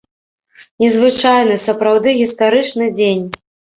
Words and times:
Незвычайны, 0.83 1.59
сапраўды 1.67 2.17
гістарычны 2.25 2.85
дзень! 2.99 3.25